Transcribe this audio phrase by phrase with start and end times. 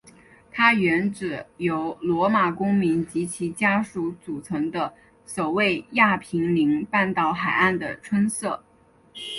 [0.51, 4.95] 它原指由罗马公民及其家属组成的
[5.27, 8.63] 守卫亚平宁半岛海岸的村社。